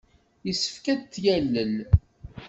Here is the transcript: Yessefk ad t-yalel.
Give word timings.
Yessefk 0.47 0.85
ad 0.93 1.01
t-yalel. 1.11 1.73